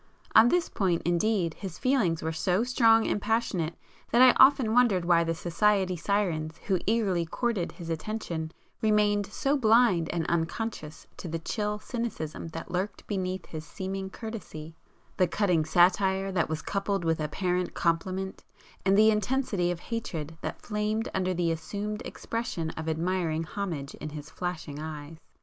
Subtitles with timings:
[0.33, 3.75] On this point indeed his feelings were so strong and passionate
[4.09, 8.51] that I often wondered why the society sirens who [p 166] eagerly courted his attention
[8.81, 15.27] remained so blind and unconscious to the chill cynicism that lurked beneath his seeming courtesy,—the
[15.27, 18.43] cutting satire that was coupled with apparent compliment,
[18.83, 24.09] and the intensity of hatred that flamed under the assumed expression of admiring homage in
[24.09, 25.17] his flashing eyes.